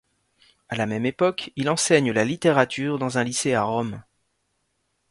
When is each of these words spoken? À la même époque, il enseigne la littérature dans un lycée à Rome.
À 0.69 0.75
la 0.75 0.87
même 0.87 1.05
époque, 1.05 1.51
il 1.55 1.69
enseigne 1.69 2.11
la 2.11 2.25
littérature 2.25 2.97
dans 2.97 3.19
un 3.19 3.23
lycée 3.23 3.53
à 3.53 3.61
Rome. 3.61 4.01